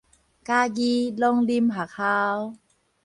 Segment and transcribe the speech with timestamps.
[0.03, 0.05] 嘉義
[1.19, 2.53] 農林學校